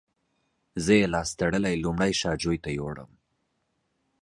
زه 0.83 0.93
یې 0.99 1.05
لاس 1.13 1.29
تړلی 1.39 1.75
لومړی 1.83 2.11
شا 2.19 2.31
جوی 2.41 2.57
ته 2.63 2.69
یووړم. 2.77 3.11